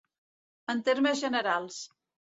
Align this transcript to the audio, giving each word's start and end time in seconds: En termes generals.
En 0.73 0.81
termes 0.89 1.23
generals. 1.27 1.81